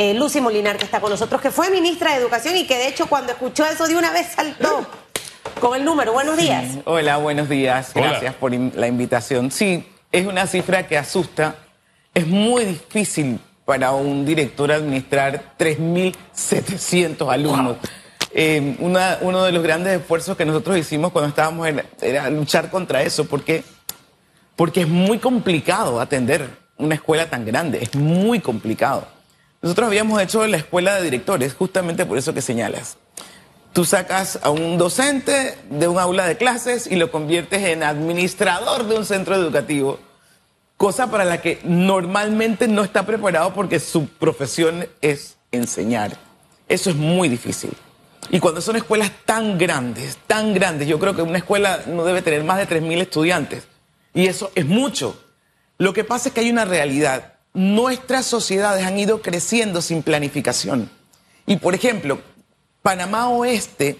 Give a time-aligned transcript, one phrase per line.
[0.00, 2.88] eh, Lucy Molinar, que está con nosotros, que fue ministra de Educación y que de
[2.88, 4.86] hecho cuando escuchó eso de una vez saltó
[5.60, 6.14] con el número.
[6.14, 6.78] Buenos días.
[6.86, 7.92] Hola, buenos días.
[7.94, 9.50] Gracias por la invitación.
[9.50, 11.56] Sí, es una cifra que asusta.
[12.14, 17.76] Es muy difícil para un director administrar 3.700 alumnos.
[18.32, 23.02] Eh, uno de los grandes esfuerzos que nosotros hicimos cuando estábamos en, era luchar contra
[23.02, 23.64] eso, porque,
[24.56, 26.48] porque es muy complicado atender
[26.78, 29.19] una escuela tan grande, es muy complicado.
[29.62, 32.96] Nosotros habíamos hecho la escuela de directores, justamente por eso que señalas.
[33.72, 38.86] Tú sacas a un docente de un aula de clases y lo conviertes en administrador
[38.86, 40.00] de un centro educativo,
[40.76, 46.16] cosa para la que normalmente no está preparado porque su profesión es enseñar.
[46.68, 47.72] Eso es muy difícil.
[48.30, 52.22] Y cuando son escuelas tan grandes, tan grandes, yo creo que una escuela no debe
[52.22, 53.64] tener más de 3.000 estudiantes.
[54.14, 55.22] Y eso es mucho.
[55.78, 57.34] Lo que pasa es que hay una realidad.
[57.52, 60.90] Nuestras sociedades han ido creciendo sin planificación.
[61.46, 62.20] Y por ejemplo,
[62.82, 63.98] Panamá Oeste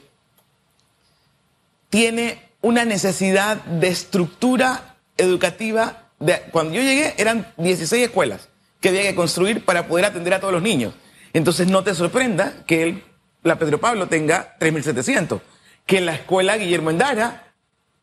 [1.88, 6.10] tiene una necesidad de estructura educativa.
[6.18, 8.48] De, cuando yo llegué eran 16 escuelas
[8.80, 10.94] que había que construir para poder atender a todos los niños.
[11.32, 13.04] Entonces no te sorprenda que el
[13.42, 15.40] la Pedro Pablo tenga 3.700.
[15.86, 17.52] Que la escuela Guillermo Endara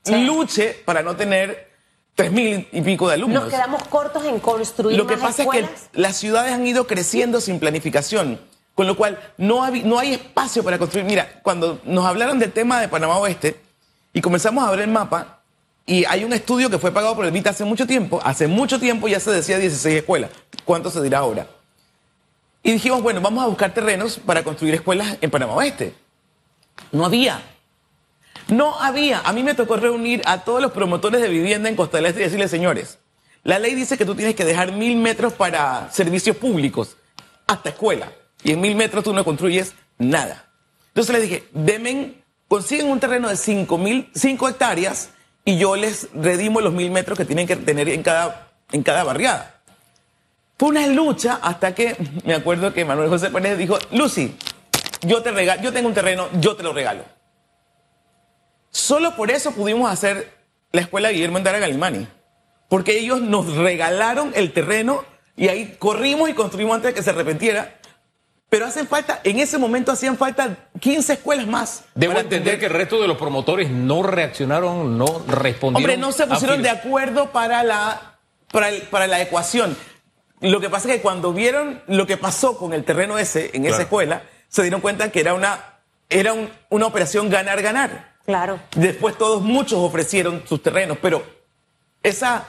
[0.06, 1.72] luche para no tener
[2.18, 3.44] 3.000 y pico de alumnos.
[3.44, 7.40] Nos quedamos cortos en construir Lo que pasa es que las ciudades han ido creciendo
[7.40, 8.40] sin planificación,
[8.74, 11.06] con lo cual no, no hay espacio para construir.
[11.06, 13.60] Mira, cuando nos hablaron del tema de Panamá Oeste
[14.14, 15.38] y comenzamos a ver el mapa,
[15.86, 18.78] y hay un estudio que fue pagado por el MIT hace mucho tiempo, hace mucho
[18.78, 20.32] tiempo ya se decía 16 escuelas.
[20.66, 21.48] ¿Cuánto se dirá ahora?
[22.62, 25.94] Y dijimos, bueno, vamos a buscar terrenos para construir escuelas en Panamá Oeste.
[26.92, 27.42] No había.
[28.48, 29.20] No había.
[29.20, 32.22] A mí me tocó reunir a todos los promotores de vivienda en Costa del Este
[32.22, 33.00] y decirles, señores,
[33.44, 36.98] la ley dice que tú tienes que dejar mil metros para servicios públicos,
[37.48, 38.12] hasta escuela.
[38.44, 40.46] Y en mil metros tú no construyes nada.
[40.90, 45.10] Entonces les dije, demen, consiguen un terreno de cinco, mil, cinco hectáreas
[45.46, 49.04] y yo les redimo los mil metros que tienen que tener en cada, en cada
[49.04, 49.62] barriada.
[50.58, 51.96] Fue una lucha hasta que
[52.26, 54.36] me acuerdo que Manuel José Pérez dijo, Lucy,
[55.02, 57.04] yo te regalo, yo tengo un terreno, yo te lo regalo.
[58.70, 60.34] Solo por eso pudimos hacer
[60.72, 62.08] la escuela Guillermo Endara Galimani,
[62.70, 65.04] porque ellos nos regalaron el terreno
[65.36, 67.76] y ahí corrimos y construimos antes de que se arrepentiera.
[68.50, 71.84] Pero hacen falta, en ese momento hacían falta 15 escuelas más.
[71.96, 75.76] Debo entender que el resto de los promotores no reaccionaron, no respondieron.
[75.76, 78.20] Hombre, no se pusieron de acuerdo para la,
[78.52, 79.76] para, para la ecuación.
[80.40, 83.66] Lo que pasa es que cuando vieron lo que pasó con el terreno ese en
[83.66, 85.80] esa escuela, se dieron cuenta que era una,
[86.10, 86.34] era
[86.70, 88.17] una operación ganar-ganar.
[88.28, 88.60] Claro.
[88.76, 91.24] Después todos, muchos ofrecieron sus terrenos, pero
[92.04, 92.46] esa,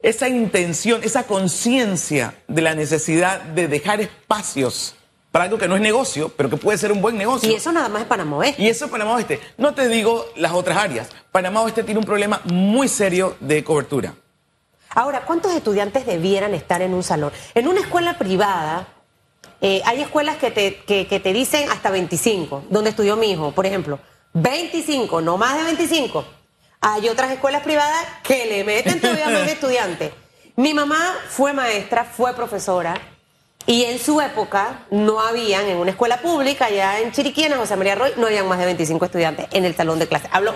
[0.00, 4.94] esa intención, esa conciencia de la necesidad de dejar espacios
[5.32, 7.50] para algo que no es negocio, pero que puede ser un buen negocio.
[7.50, 8.62] Y eso nada más es Panamá Oeste.
[8.62, 9.40] Y eso es Panamá Oeste.
[9.58, 11.08] No te digo las otras áreas.
[11.32, 14.14] Panamá Oeste tiene un problema muy serio de cobertura.
[14.90, 17.32] Ahora, ¿cuántos estudiantes debieran estar en un salón?
[17.56, 18.86] En una escuela privada,
[19.60, 23.66] eh, hay escuelas que te, que, te dicen hasta 25, donde estudió mi hijo, por
[23.66, 23.98] ejemplo.
[24.34, 26.24] 25, no más de 25.
[26.80, 30.12] Hay otras escuelas privadas que le meten todavía más estudiantes.
[30.56, 33.00] Mi mamá fue maestra, fue profesora,
[33.66, 37.76] y en su época no habían, en una escuela pública, allá en Chiriquí, en José
[37.76, 40.28] María Roy, no habían más de 25 estudiantes en el salón de clase.
[40.32, 40.54] Hablo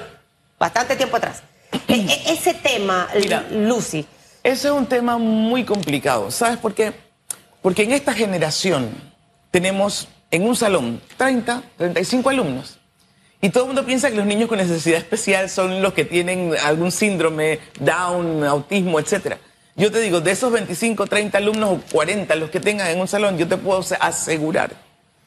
[0.58, 1.42] bastante tiempo atrás.
[1.88, 3.08] E, e, ese tema,
[3.50, 4.06] Lucy,
[4.42, 6.30] ese es un tema muy complicado.
[6.30, 6.92] ¿Sabes por qué?
[7.62, 8.90] Porque en esta generación
[9.50, 12.78] tenemos en un salón 30, 35 alumnos.
[13.40, 16.54] Y todo el mundo piensa que los niños con necesidad especial son los que tienen
[16.64, 19.36] algún síndrome, Down, autismo, etc.
[19.76, 23.08] Yo te digo, de esos 25, 30 alumnos o 40 los que tengan en un
[23.08, 24.70] salón, yo te puedo asegurar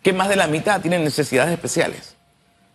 [0.02, 2.16] que más de la mitad tienen necesidades especiales.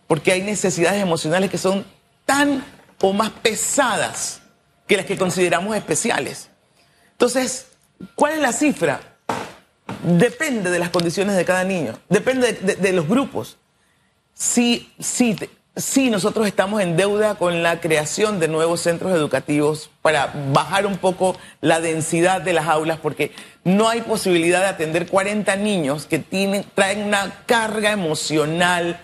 [0.07, 1.85] Porque hay necesidades emocionales que son
[2.25, 2.63] tan
[3.01, 4.41] o más pesadas
[4.87, 6.49] que las que consideramos especiales.
[7.11, 7.67] Entonces,
[8.15, 8.99] ¿cuál es la cifra?
[10.03, 13.57] Depende de las condiciones de cada niño, depende de, los grupos.
[14.35, 15.35] Si, si,
[15.75, 20.97] si nosotros estamos en deuda con la creación de nuevos centros educativos para bajar un
[20.97, 23.31] poco la densidad de las aulas, porque
[23.63, 28.99] no hay posibilidad de atender 40 niños que tienen, traen una carga emocional,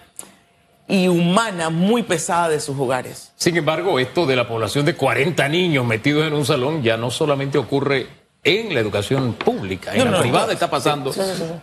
[0.91, 3.31] y humana muy pesada de sus hogares.
[3.37, 7.09] Sin embargo, esto de la población de 40 niños metidos en un salón ya no
[7.11, 8.07] solamente ocurre
[8.43, 11.13] en la educación pública, en la privada está pasando.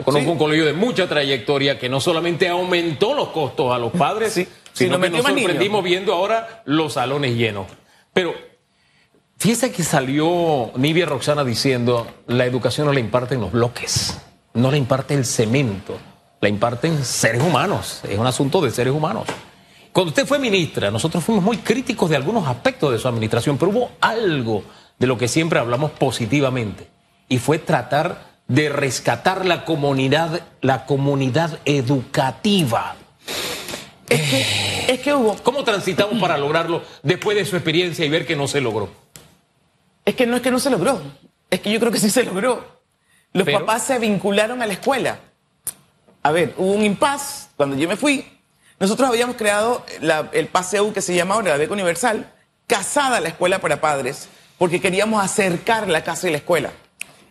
[0.04, 4.46] Conozco un colegio de mucha trayectoria que no solamente aumentó los costos a los padres,
[4.72, 7.66] sino que nos sorprendimos viendo ahora los salones llenos.
[8.12, 8.34] Pero
[9.38, 14.18] fíjese que salió Nivia Roxana diciendo la educación no la imparten los bloques
[14.58, 15.96] no la imparte el cemento,
[16.40, 19.24] la imparten seres humanos, es un asunto de seres humanos.
[19.92, 23.70] Cuando usted fue ministra, nosotros fuimos muy críticos de algunos aspectos de su administración, pero
[23.72, 24.62] hubo algo
[24.98, 26.88] de lo que siempre hablamos positivamente,
[27.28, 32.96] y fue tratar de rescatar la comunidad, la comunidad educativa.
[34.08, 35.36] Es que, es que hubo.
[35.42, 38.88] ¿Cómo transitamos para lograrlo después de su experiencia y ver que no se logró?
[40.04, 41.02] Es que no es que no se logró,
[41.50, 42.78] es que yo creo que sí se logró.
[43.34, 45.20] Los papás se vincularon a la escuela.
[46.22, 48.26] A ver, hubo un impas cuando yo me fui.
[48.80, 49.84] Nosotros habíamos creado
[50.32, 52.32] el PASEU que se llama ahora la beca universal,
[52.66, 54.28] casada a la escuela para padres,
[54.58, 56.72] porque queríamos acercar la casa y la escuela.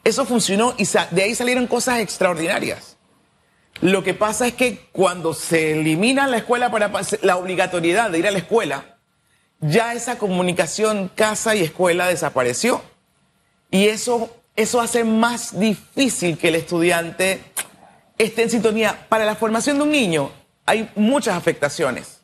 [0.03, 2.97] Eso funcionó y de ahí salieron cosas extraordinarias.
[3.81, 6.91] Lo que pasa es que cuando se elimina la escuela para
[7.21, 8.97] la obligatoriedad de ir a la escuela,
[9.59, 12.81] ya esa comunicación casa y escuela desapareció.
[13.69, 17.41] Y eso, eso hace más difícil que el estudiante
[18.17, 19.05] esté en sintonía.
[19.09, 20.31] Para la formación de un niño
[20.65, 22.21] hay muchas afectaciones.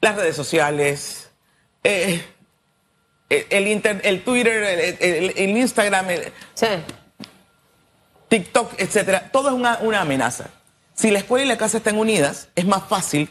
[0.00, 1.30] Las redes sociales,
[1.82, 2.24] eh,
[3.30, 6.06] el, el Twitter, el, Instagram,
[8.28, 10.46] TikTok, etcétera, todo es una, una, amenaza.
[10.94, 13.30] Si la escuela y la casa están unidas, es más fácil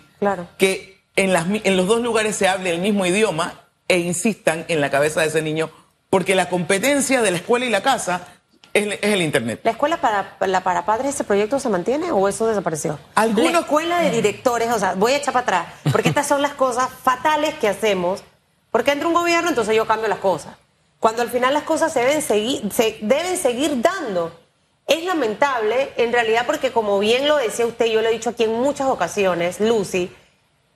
[0.58, 4.82] que en, las, en los dos lugares se hable el mismo idioma e insistan en
[4.82, 5.70] la cabeza de ese niño,
[6.10, 8.28] porque la competencia de la escuela y la casa
[8.74, 9.62] es, el Internet.
[9.64, 13.00] ¿La escuela para, la para padres, ese proyecto se mantiene o eso desapareció?
[13.16, 16.42] ¿Alguna La escuela de directores, o sea, voy a echar para atrás, porque estas son
[16.42, 18.24] las cosas fatales que hacemos,
[18.72, 20.56] porque entra un gobierno, entonces yo cambio las cosas.
[21.00, 24.38] Cuando al final las cosas se deben seguir, se deben seguir dando.
[24.86, 28.44] Es lamentable, en realidad, porque como bien lo decía usted, yo lo he dicho aquí
[28.44, 30.12] en muchas ocasiones, Lucy,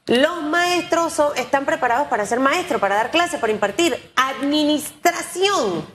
[0.06, 3.98] los maestros están preparados para ser maestros, para dar clases, para impartir.
[4.16, 5.86] Administración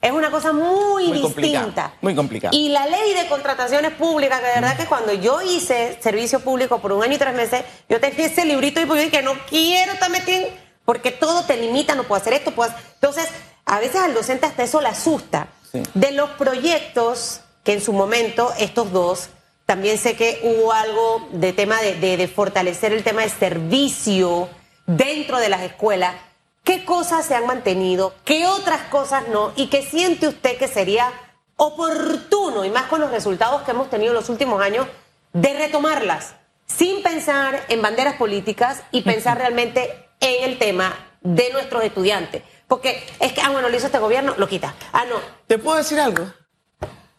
[0.00, 1.94] es una cosa muy, distinta.
[2.00, 2.54] muy complicada.
[2.54, 6.78] Y la ley de contrataciones públicas, que de verdad que cuando yo hice servicio público
[6.78, 9.92] por un año y tres meses, yo tenía ese librito y dije que no quiero
[9.92, 10.48] estar metiendo,
[10.86, 13.28] porque todo te limita, no puedo hacer esto, puedo Entonces,
[13.66, 15.48] a veces al docente hasta eso le asusta.
[15.92, 19.28] De los proyectos que en su momento estos dos,
[19.66, 24.48] también sé que hubo algo de tema de, fortalecer el tema de servicio
[24.86, 26.14] dentro de las escuelas.
[26.62, 28.14] ¿Qué cosas se han mantenido?
[28.24, 29.52] ¿Qué otras cosas no?
[29.56, 31.12] ¿Y qué siente usted que sería
[31.56, 34.86] oportuno, y más con los resultados que hemos tenido en los últimos años,
[35.32, 36.34] de retomarlas?
[36.66, 42.42] Sin pensar en banderas políticas y pensar realmente en el tema de nuestros estudiantes.
[42.68, 44.74] Porque es que, ah, bueno, lo hizo este gobierno, lo quita.
[44.92, 45.16] Ah, no.
[45.46, 46.26] ¿Te puedo decir algo?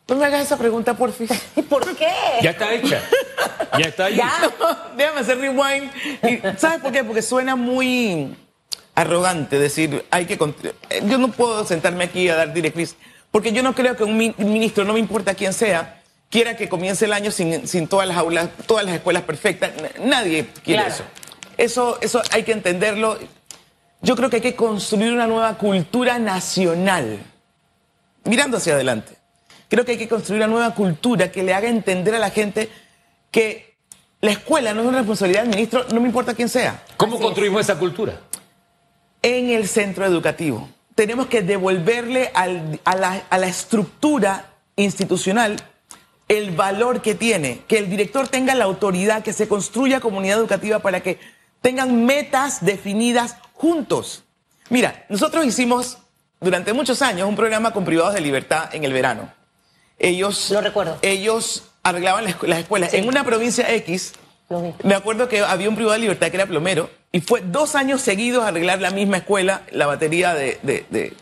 [0.08, 1.28] No me hagas esa pregunta, por fin.
[1.70, 2.12] ¿Por qué?
[2.42, 3.02] Ya está hecha.
[3.78, 4.20] Ya está ahí.
[4.96, 6.58] déjame hacer rewind.
[6.58, 7.04] ¿Sabes por qué?
[7.04, 8.36] Porque suena muy
[8.96, 10.38] arrogante decir, hay que...
[11.04, 12.96] Yo no puedo sentarme aquí a dar directriz,
[13.32, 17.06] porque yo no creo que un ministro, no me importa quién sea, quiera que comience
[17.06, 19.72] el año sin, sin todas las aulas, todas las escuelas perfectas.
[20.00, 21.04] Nadie quiere eso.
[21.58, 23.18] Eso, eso hay que entenderlo.
[24.02, 27.20] Yo creo que hay que construir una nueva cultura nacional,
[28.24, 29.18] mirando hacia adelante.
[29.68, 32.70] Creo que hay que construir una nueva cultura que le haga entender a la gente
[33.32, 33.76] que
[34.22, 36.84] la escuela no es una responsabilidad del ministro, no me importa quién sea.
[36.96, 38.22] ¿Cómo construimos esa cultura?
[39.22, 40.70] En el centro educativo.
[40.96, 45.58] Tenemos que devolverle a, la, a la estructura institucional
[46.28, 50.80] el valor que tiene, que el director tenga la autoridad, que se construya comunidad educativa
[50.80, 51.20] para que
[51.68, 54.24] tengan metas definidas juntos.
[54.70, 55.98] Mira, nosotros hicimos
[56.40, 59.30] durante muchos años un programa con privados de libertad en el verano
[60.00, 60.98] ellos, Lo recuerdo.
[61.02, 62.94] ellos arreglaban las, escuelas.
[62.94, 64.14] En una provincia X,
[64.82, 68.00] me acuerdo que había un privado de libertad que era plomero y fue dos años
[68.00, 71.14] seguidos a arreglar la misma escuela, la batería de, de,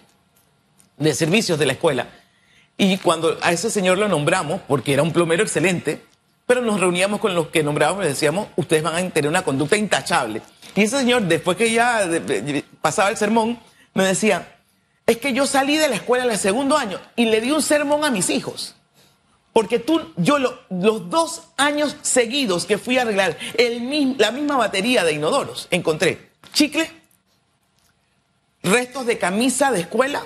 [0.99, 2.09] de, servicios de la escuela.
[2.77, 6.03] Y cuando a ese señor lo nombramos, porque era un plomero excelente,
[6.45, 9.77] pero nos reuníamos con los que nombrábamos y decíamos, ustedes van a tener una conducta
[9.77, 10.41] intachable.
[10.75, 12.07] Y ese señor, después que ya
[12.81, 13.59] pasaba el sermón,
[13.93, 14.55] me decía,
[15.07, 17.61] es que yo salí de la escuela en el segundo año y le di un
[17.61, 18.75] sermón a mis hijos.
[19.53, 23.37] Porque tú, yo los dos años seguidos que fui a arreglar
[24.17, 26.91] la misma batería de inodoros, encontré chicle,
[28.63, 30.23] restos de camisa de escuela,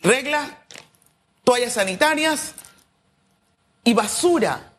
[0.00, 0.50] reglas,
[1.44, 2.54] toallas sanitarias
[3.84, 4.71] y basura.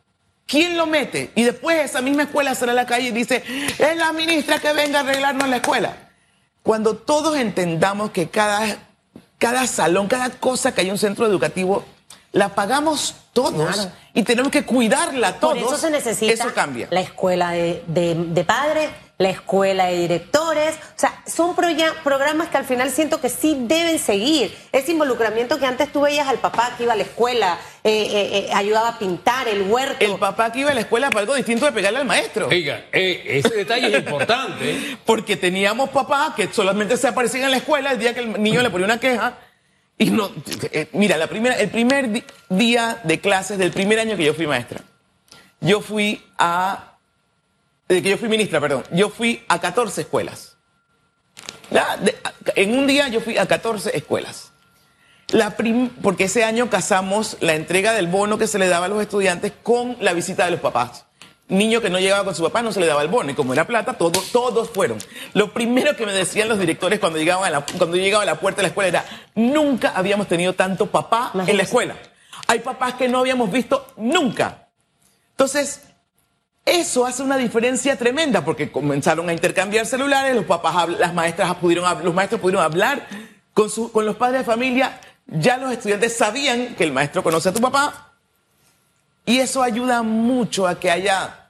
[0.46, 1.30] ¿Quién lo mete?
[1.34, 3.42] Y después esa misma escuela sale a la calle y dice,
[3.78, 5.96] es la ministra que venga a arreglarnos la escuela.
[6.62, 8.78] Cuando todos entendamos que cada,
[9.38, 11.84] cada salón, cada cosa que hay en un centro educativo,
[12.32, 15.58] la pagamos todos y tenemos que cuidarla todos.
[15.58, 16.88] Por eso se necesita eso cambia.
[16.90, 20.74] la escuela de, de, padres, la escuela de directores.
[20.74, 24.54] O sea, son programas que al final siento que sí deben seguir.
[24.72, 28.38] Ese involucramiento que antes tú veías al papá que iba a la escuela, eh, eh,
[28.38, 30.04] eh, ayudaba a pintar el huerto.
[30.04, 32.48] El papá que iba a la escuela para algo distinto de pegarle al maestro.
[32.48, 34.98] Oiga, ese detalle es importante.
[35.06, 38.62] Porque teníamos papás que solamente se aparecían en la escuela el día que el niño
[38.62, 39.38] le ponía una queja.
[39.96, 40.28] Y no,
[40.92, 44.80] mira, la primera, el primer día de clases del primer año que yo fui maestra,
[45.60, 46.93] yo fui a
[47.88, 50.56] de que yo fui ministra, perdón, yo fui a 14 escuelas.
[52.54, 54.52] en un día yo fui a 14 escuelas.
[55.28, 55.56] La
[56.02, 59.52] porque ese año casamos la entrega del bono que se le daba a los estudiantes
[59.62, 61.06] con la visita de los papás.
[61.48, 63.52] Niño que no llegaba con su papá no se le daba el bono y como
[63.52, 64.98] era plata, todos, todos fueron.
[65.34, 68.40] Lo primero que me decían los directores cuando llegaban a la, cuando llegaba a la
[68.40, 71.96] puerta de la escuela era, nunca habíamos tenido tanto papá en la escuela.
[72.46, 74.68] Hay papás que no habíamos visto nunca.
[75.32, 75.82] Entonces,
[76.64, 82.04] eso hace una diferencia tremenda porque comenzaron a intercambiar celulares, los papás, las maestras pudieron,
[82.04, 83.06] los maestros pudieron hablar
[83.52, 87.52] con, con los padres de familia, ya los estudiantes sabían que el maestro conoce a
[87.52, 88.12] tu papá
[89.26, 91.48] y eso ayuda mucho a que haya,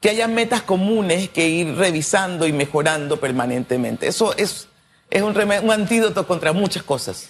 [0.00, 4.08] que haya metas comunes que ir revisando y mejorando permanentemente.
[4.08, 4.68] Eso es,
[5.10, 7.28] es un, un antídoto contra muchas cosas.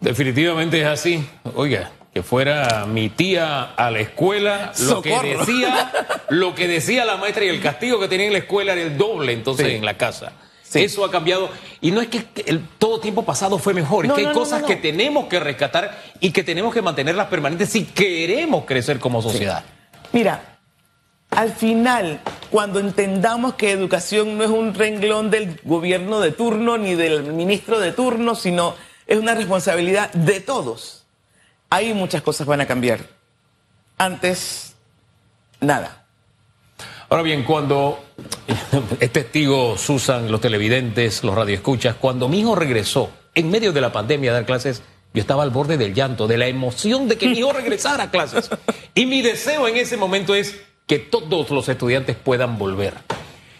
[0.00, 1.28] Definitivamente es así.
[1.54, 5.92] Oiga, que fuera mi tía a la escuela, lo que decía,
[6.30, 8.96] lo que decía la maestra y el castigo que tenía en la escuela era el
[8.96, 10.32] doble entonces en la casa.
[10.72, 11.50] Eso ha cambiado.
[11.82, 14.76] Y no es que el, todo tiempo pasado fue mejor, es que hay cosas que
[14.76, 19.62] tenemos que rescatar y que tenemos que mantenerlas permanentes si queremos crecer como sociedad.
[20.12, 20.56] Mira,
[21.32, 22.20] al final,
[22.50, 27.78] cuando entendamos que educación no es un renglón del gobierno de turno ni del ministro
[27.78, 28.74] de turno, sino
[29.06, 31.02] es una responsabilidad de todos
[31.70, 33.00] ahí muchas cosas van a cambiar.
[33.98, 34.74] Antes,
[35.60, 36.06] nada.
[37.08, 38.04] Ahora bien, cuando
[39.00, 43.92] es testigo Susan, los televidentes, los radioescuchas, cuando mi hijo regresó en medio de la
[43.92, 44.82] pandemia a dar clases,
[45.14, 48.10] yo estaba al borde del llanto, de la emoción de que mi hijo regresara a
[48.10, 48.50] clases.
[48.94, 52.94] Y mi deseo en ese momento es que todos los estudiantes puedan volver.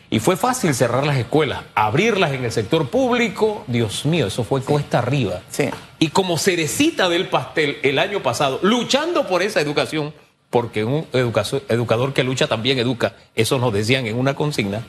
[0.09, 3.65] Y fue fácil cerrar las escuelas, abrirlas en el sector público.
[3.67, 5.41] Dios mío, eso fue cuesta arriba.
[5.51, 5.69] Sí.
[5.99, 10.15] Y como cerecita del pastel el año pasado, luchando por esa educación,
[10.51, 14.87] porque un educador que lucha también educa, eso nos decían en una consigna,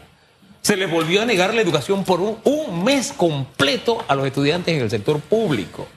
[0.61, 4.75] se les volvió a negar la educación por un, un mes completo a los estudiantes
[4.75, 5.87] en el sector público.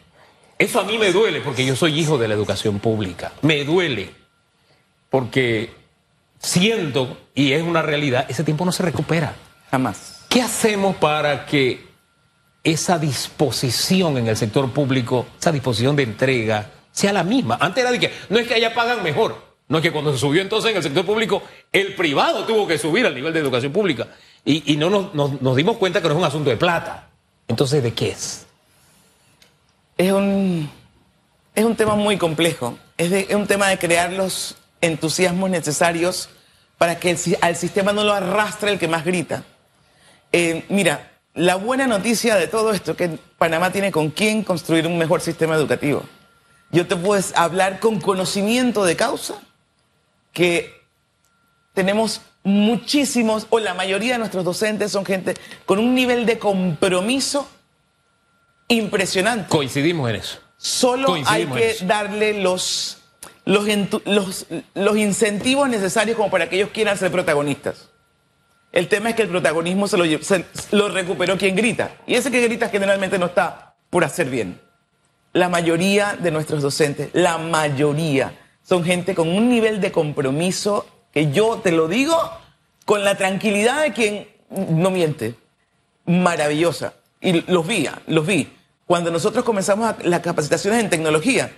[0.58, 3.32] Eso a mí me duele porque yo soy hijo de la educación pública.
[3.42, 4.10] Me duele
[5.10, 5.79] porque
[6.40, 9.34] siendo, y es una realidad, ese tiempo no se recupera.
[9.70, 10.24] Jamás.
[10.28, 11.88] ¿Qué hacemos para que
[12.64, 17.58] esa disposición en el sector público, esa disposición de entrega, sea la misma?
[17.60, 20.18] Antes era de que no es que allá pagan mejor, no es que cuando se
[20.18, 21.42] subió entonces en el sector público,
[21.72, 24.08] el privado tuvo que subir al nivel de educación pública.
[24.44, 27.10] Y, no nos, dimos cuenta que no es un asunto de plata.
[27.46, 28.46] Entonces, ¿de qué es?
[29.98, 30.68] Es un,
[31.54, 32.78] es un tema muy complejo.
[32.96, 36.28] Es, es un tema de crear los, entusiasmos necesarios
[36.78, 39.44] para que al sistema no lo arrastre el que más grita.
[40.32, 44.86] Eh, mira, la buena noticia de todo esto es que Panamá tiene con quién construir
[44.86, 46.04] un mejor sistema educativo.
[46.70, 49.34] Yo te puedo hablar con conocimiento de causa
[50.32, 50.80] que
[51.74, 55.34] tenemos muchísimos, o la mayoría de nuestros docentes son gente
[55.66, 57.48] con un nivel de compromiso
[58.68, 59.48] impresionante.
[59.48, 60.38] Coincidimos en eso.
[60.56, 62.99] Solo hay que darle los
[63.50, 67.88] los, los, incentivos necesarios como para que ellos quieran ser protagonistas.
[68.70, 70.04] El tema es que el protagonismo se lo,
[70.70, 71.96] lo recuperó quien grita.
[72.06, 74.60] Y ese que grita generalmente no está por hacer bien.
[75.32, 81.32] La mayoría de nuestros docentes, la mayoría, son gente con un nivel de compromiso que
[81.32, 82.16] yo te lo digo
[82.84, 85.34] con la tranquilidad de quien no miente.
[86.06, 86.94] Maravillosa.
[87.20, 88.48] Y los vi, los vi.
[88.86, 91.52] Cuando nosotros comenzamos las capacitaciones en tecnología,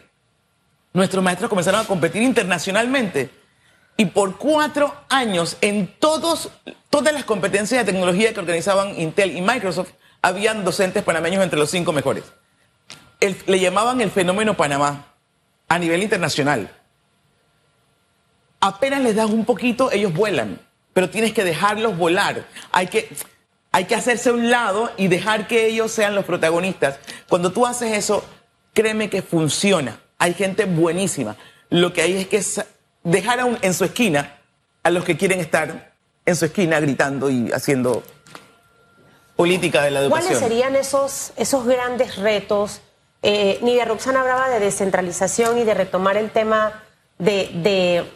[0.92, 3.30] nuestros maestros comenzaron a competir internacionalmente.
[3.96, 6.50] Y por cuatro años, en todas
[6.90, 9.90] las competencias de tecnología que organizaban Intel y Microsoft,
[10.22, 12.24] habían docentes panameños entre los cinco mejores.
[13.20, 15.06] le llamaban el fenómeno Panamá
[15.68, 16.70] a nivel internacional.
[18.60, 20.60] Apenas les das un poquito, ellos vuelan,
[20.92, 22.46] pero tienes que dejarlos volar.
[22.70, 23.08] Hay que,
[23.72, 26.98] hay que hacerse a un lado y dejar que ellos sean los protagonistas.
[27.28, 28.24] Cuando tú haces eso,
[28.72, 31.36] créeme que funciona hay gente buenísima.
[31.68, 32.64] Lo que hay es que
[33.02, 34.38] dejar en su esquina
[34.84, 38.04] a los que quieren estar en su esquina gritando y haciendo
[39.34, 40.34] política de la educación.
[40.34, 42.82] ¿Cuáles serían esos, esos grandes retos?
[43.22, 46.84] Eh, Nidia Roxana hablaba de descentralización y de retomar el tema
[47.18, 48.06] de,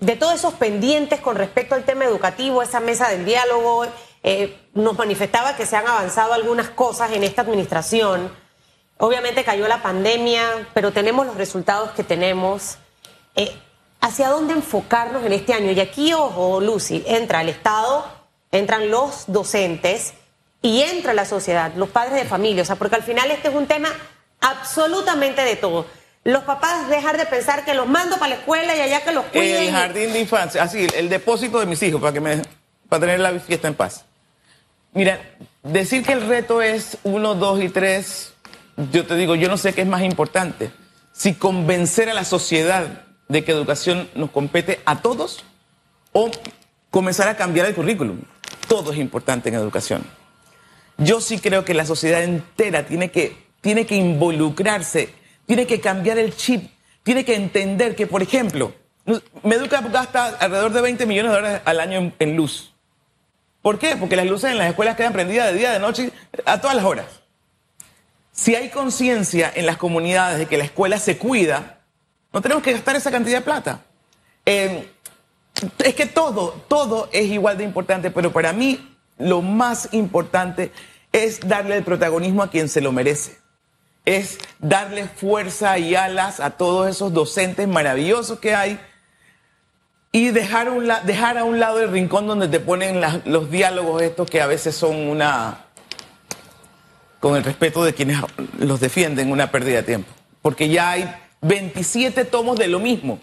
[0.00, 3.86] de todos esos pendientes con respecto al tema educativo, esa mesa del diálogo,
[4.24, 8.41] eh, nos manifestaba que se han avanzado algunas cosas en esta administración.
[8.98, 12.78] Obviamente cayó la pandemia, pero tenemos los resultados que tenemos.
[13.34, 13.52] Eh,
[14.00, 15.70] ¿Hacia dónde enfocarnos en este año?
[15.72, 18.04] Y aquí, ojo, Lucy, entra el Estado,
[18.50, 20.14] entran los docentes
[20.60, 22.62] y entra la sociedad, los padres de familia.
[22.62, 23.90] O sea, porque al final este es un tema
[24.40, 25.86] absolutamente de todo.
[26.24, 29.24] Los papás dejar de pensar que los mando para la escuela y allá que los
[29.26, 29.64] cuiden.
[29.64, 32.42] El jardín de infancia, así, el depósito de mis hijos para que me
[32.88, 34.04] para tener la fiesta en paz.
[34.92, 35.18] Mira,
[35.62, 38.34] decir que el reto es uno, dos y tres,
[38.76, 40.70] yo te digo, yo no sé qué es más importante.
[41.12, 45.44] Si convencer a la sociedad de que educación nos compete a todos
[46.12, 46.30] o
[46.90, 48.20] comenzar a cambiar el currículum.
[48.68, 50.04] Todo es importante en educación.
[50.98, 55.14] Yo sí creo que la sociedad entera tiene que, tiene que involucrarse,
[55.46, 56.70] tiene que cambiar el chip,
[57.02, 58.74] tiene que entender que, por ejemplo,
[59.42, 62.72] Meduca gasta alrededor de 20 millones de dólares al año en luz.
[63.62, 63.96] ¿Por qué?
[63.96, 66.12] Porque las luces en las escuelas quedan prendidas de día, de noche,
[66.44, 67.21] a todas las horas.
[68.32, 71.80] Si hay conciencia en las comunidades de que la escuela se cuida,
[72.32, 73.82] no tenemos que gastar esa cantidad de plata.
[74.46, 74.90] Eh,
[75.84, 80.72] es que todo, todo es igual de importante, pero para mí lo más importante
[81.12, 83.38] es darle el protagonismo a quien se lo merece.
[84.04, 88.80] Es darle fuerza y alas a todos esos docentes maravillosos que hay
[90.10, 94.46] y dejar, a un lado el rincón donde te ponen los diálogos estos que a
[94.46, 95.66] veces son una,
[97.22, 98.18] con el respeto de quienes
[98.58, 100.12] los defienden, una pérdida de tiempo.
[100.42, 101.08] Porque ya hay
[101.42, 103.20] 27 tomos de lo mismo.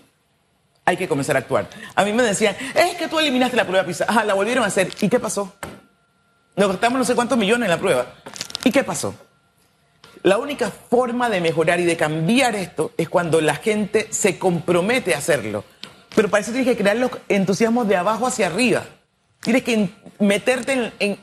[0.86, 1.70] Hay que comenzar a actuar.
[1.96, 4.06] A mí me decían, es que tú eliminaste la prueba PISA.
[4.08, 4.90] Ajá, la volvieron a hacer.
[5.02, 5.54] ¿Y qué pasó?
[6.56, 8.14] Nos gastamos no sé cuántos millones en la prueba.
[8.64, 9.14] ¿Y qué pasó?
[10.24, 15.14] La única forma de mejorar y de cambiar esto es cuando la gente se compromete
[15.14, 15.66] a hacerlo.
[16.16, 18.86] Pero para eso tienes que crear los entusiasmos de abajo hacia arriba.
[19.42, 19.90] Tienes que
[20.20, 21.20] meterte en,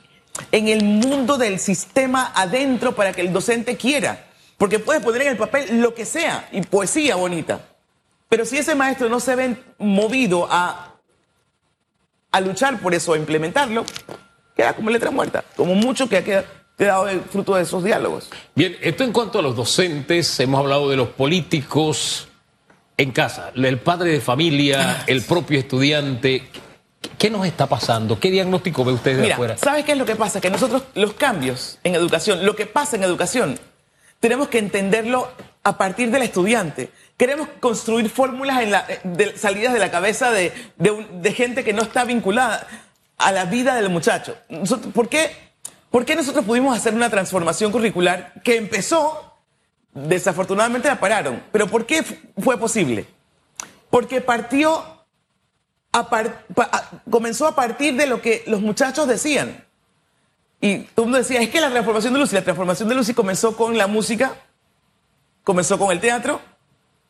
[0.68, 4.26] el mundo del sistema adentro para que el docente quiera.
[4.58, 7.60] Porque puedes poner en el papel lo que sea y poesía bonita.
[8.28, 10.94] Pero si ese maestro no se ve movido a,
[12.32, 13.84] a luchar por eso, a implementarlo,
[14.56, 15.44] queda como letra muerta.
[15.56, 16.24] Como mucho que ha
[16.76, 18.28] quedado el fruto de esos diálogos.
[18.54, 22.28] Bien, esto en cuanto a los docentes, hemos hablado de los políticos,
[22.98, 26.48] en casa, el padre de familia, el propio estudiante,
[27.18, 28.18] ¿qué nos está pasando?
[28.18, 29.56] ¿Qué diagnóstico ve usted de Mira, afuera?
[29.56, 30.40] ¿Sabes qué es lo que pasa?
[30.40, 33.58] Que nosotros los cambios en educación, lo que pasa en educación,
[34.20, 35.28] tenemos que entenderlo
[35.62, 36.90] a partir del estudiante.
[37.16, 41.82] Queremos construir fórmulas en la, de, salidas de la cabeza de, de, gente que no
[41.82, 42.66] está vinculada
[43.18, 44.36] a la vida del muchacho.
[44.94, 45.30] ¿por, qué,
[45.90, 49.26] ¿Por qué nosotros pudimos hacer una transformación curricular que empezó
[49.96, 51.42] Desafortunadamente la pararon.
[51.50, 53.06] ¿Pero por qué fue posible?
[53.88, 54.84] Porque partió,
[57.10, 59.64] comenzó a partir de lo que los muchachos decían.
[60.60, 63.14] Y todo el mundo decía, es que la transformación de Lucy, la transformación de Lucy
[63.14, 64.34] comenzó con la música,
[65.44, 66.40] comenzó con el teatro,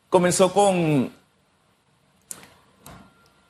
[0.09, 1.11] comenzó con,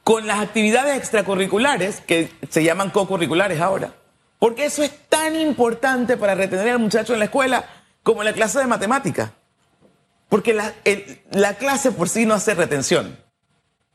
[0.04, 3.94] con las actividades extracurriculares, que se llaman co-curriculares ahora.
[4.40, 7.66] Porque eso es tan importante para retener al muchacho en la escuela
[8.04, 9.34] como la clase de matemática.
[10.30, 10.74] Porque la,
[11.32, 13.18] la clase por sí no hace retención.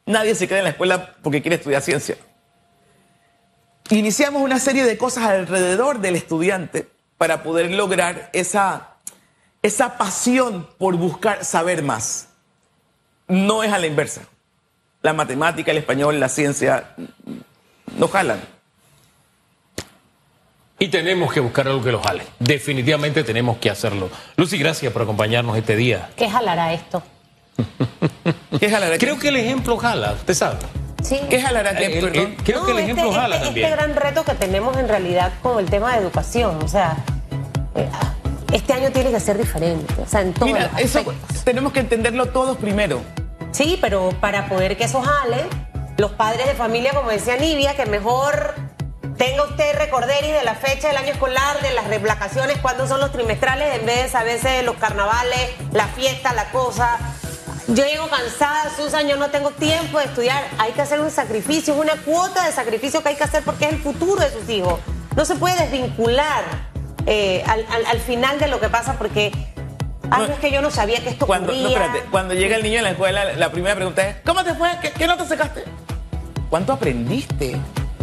[0.07, 2.17] Nadie se queda en la escuela porque quiere estudiar ciencia.
[3.91, 6.89] Iniciamos una serie de cosas alrededor del estudiante
[7.19, 8.97] para poder lograr esa,
[9.63, 12.29] esa pasión por buscar saber más.
[13.29, 14.23] No es a la inversa.
[15.03, 16.95] La matemática, el español, la ciencia
[17.97, 18.41] no jalan.
[20.79, 22.25] Y tenemos que buscar algo que lo jale.
[22.41, 24.11] Definitivamente tenemos que hacerlo.
[24.37, 26.11] Lucy, gracias por acompañarnos este día.
[26.17, 27.05] ¿Qué jalará esto?
[28.59, 28.99] ¿Qué jalará?
[28.99, 30.59] Creo que el ejemplo jala, usted sabe.
[31.03, 31.21] Sí.
[31.29, 31.75] ¿Qué jalará?
[31.77, 33.67] ¿Qué, eh, creo que el ejemplo este, jala este, también.
[33.67, 36.97] Este gran reto que tenemos en realidad con el tema de educación, o sea,
[37.75, 37.89] eh,
[38.53, 41.05] este año tiene que ser diferente, o sea, en todos Mira, eso
[41.45, 43.01] tenemos que entenderlo todos primero.
[43.51, 45.45] Sí, pero para poder que eso jale,
[45.99, 48.55] los padres de familia, como decía Nivia, que mejor
[49.23, 53.13] Tenga usted recorderis de la fecha del año escolar, de las vacaciones, cuándo son los
[53.13, 56.99] trimestrales, en vez de a veces los carnavales, la fiesta, la cosa.
[57.69, 60.45] Yo llego cansada, Susan, yo no tengo tiempo de estudiar.
[60.59, 63.67] Hay que hacer un sacrificio, es una cuota de sacrificio que hay que hacer porque
[63.67, 64.81] es el futuro de sus hijos.
[65.17, 66.45] No se puede desvincular
[67.07, 69.33] eh, al, final de lo que pasa porque
[70.11, 71.79] Ay, es que yo no sabía que esto cuando, ocurría.
[71.79, 72.11] No, espérate.
[72.11, 74.71] Cuando llega el niño a la escuela, la primera pregunta es, ¿cómo te fue?
[74.81, 75.65] ¿Qué, qué no te sacaste?
[76.51, 77.57] ¿Cuánto aprendiste?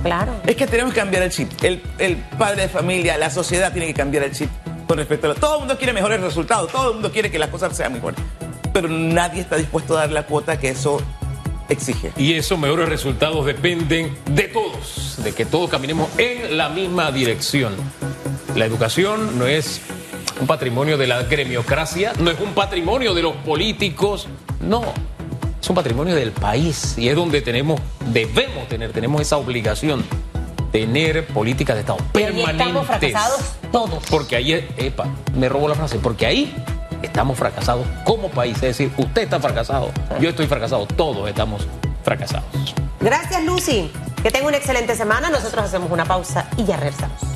[0.03, 0.33] Claro.
[0.45, 1.51] Es que tenemos que cambiar el chip.
[1.63, 4.49] El, padre de familia, la sociedad tiene que cambiar el chip
[4.87, 7.49] con respecto a Todo el mundo quiere mejores resultados, todo el mundo quiere que las
[7.49, 8.19] cosas sean mejores.
[8.73, 11.01] Pero nadie está dispuesto a dar la cuota que eso
[11.69, 12.11] exige.
[12.17, 17.73] Y esos mejores resultados dependen de todos, de que todos caminemos en la misma dirección.
[18.55, 19.81] La educación no es
[20.41, 24.27] un patrimonio de la gremiocracia, no es un patrimonio de los políticos,
[24.61, 24.83] no,
[25.61, 27.79] es un patrimonio del país y es donde tenemos,
[28.11, 30.03] debemos tener, tenemos esa obligación,
[30.71, 32.51] tener políticas de Estado permanentes.
[32.51, 34.03] estamos fracasados todos.
[34.09, 36.53] Porque ahí, epa, me robo la frase, porque ahí
[37.01, 41.67] estamos fracasados como país, es decir, usted está fracasado, yo estoy fracasado, todos estamos
[42.03, 42.45] fracasados.
[42.99, 47.29] Gracias Lucy, que tenga una excelente semana, nosotros hacemos una pausa y ya regresamos.